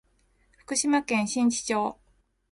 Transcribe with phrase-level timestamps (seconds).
[0.57, 1.95] 福島県新地町